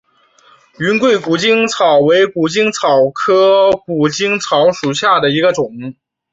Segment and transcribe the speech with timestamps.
[0.79, 5.93] 云贵谷精草为谷精草科谷精草属下的一个种。